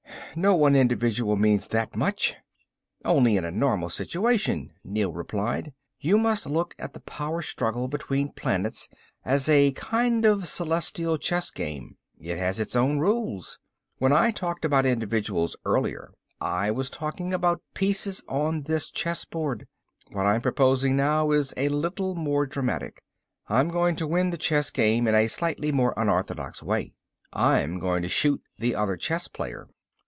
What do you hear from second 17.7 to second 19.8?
pieces on this chessboard.